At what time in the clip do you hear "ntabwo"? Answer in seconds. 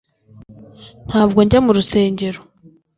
1.07-1.39